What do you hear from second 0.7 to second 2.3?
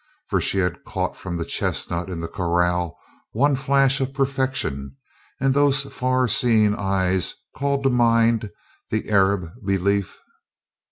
caught from the chestnut in the